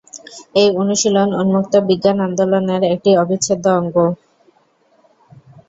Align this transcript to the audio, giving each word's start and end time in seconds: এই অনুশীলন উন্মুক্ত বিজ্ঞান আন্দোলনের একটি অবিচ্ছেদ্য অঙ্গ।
এই 0.55 0.69
অনুশীলন 0.77 1.29
উন্মুক্ত 1.41 1.73
বিজ্ঞান 1.89 2.17
আন্দোলনের 2.27 2.81
একটি 2.93 3.11
অবিচ্ছেদ্য 3.17 3.65
অঙ্গ। 3.79 3.95